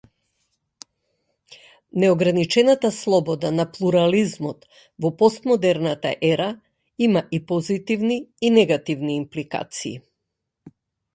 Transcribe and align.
Неограничената 2.03 2.91
слобода 2.95 3.51
на 3.57 3.65
плурализмот 3.75 4.65
во 5.05 5.11
постмодерната 5.21 6.13
ера 6.33 6.51
има 7.09 7.23
и 7.39 7.45
позитивни 7.51 8.23
и 8.49 8.51
негативни 8.61 9.15
импликации. 9.21 9.97